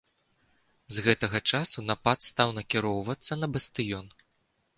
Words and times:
З 0.95 1.03
гэтага 1.07 1.41
часу 1.57 1.83
напад 1.89 2.19
стаў 2.29 2.49
накіроўвацца 2.59 3.33
на 3.45 3.53
бастыён. 3.57 4.05